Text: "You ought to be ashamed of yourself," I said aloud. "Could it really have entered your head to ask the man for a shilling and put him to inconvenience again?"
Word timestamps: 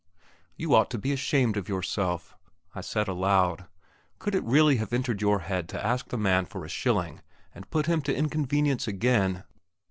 "You 0.55 0.73
ought 0.73 0.89
to 0.89 0.97
be 0.97 1.13
ashamed 1.13 1.57
of 1.57 1.69
yourself," 1.69 2.35
I 2.73 2.81
said 2.81 3.07
aloud. 3.07 3.67
"Could 4.17 4.33
it 4.33 4.43
really 4.43 4.77
have 4.77 4.91
entered 4.93 5.21
your 5.21 5.41
head 5.41 5.69
to 5.69 5.85
ask 5.85 6.07
the 6.07 6.17
man 6.17 6.45
for 6.47 6.65
a 6.65 6.69
shilling 6.69 7.21
and 7.53 7.69
put 7.69 7.85
him 7.85 8.01
to 8.01 8.15
inconvenience 8.17 8.87
again?" 8.87 9.43